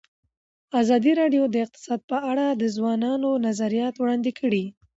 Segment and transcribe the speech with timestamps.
[0.81, 4.63] ازادي راډیو د اقتصاد په اړه د ځوانانو نظریات وړاندې کړي.